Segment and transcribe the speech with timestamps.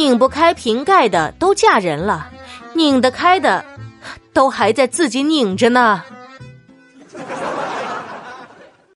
[0.00, 2.30] 拧不开瓶盖的都嫁人了
[2.72, 3.62] 拧得开的
[4.32, 6.02] 都还在自己拧着呢。